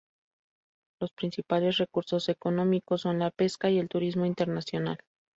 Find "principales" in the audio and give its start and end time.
1.11-1.77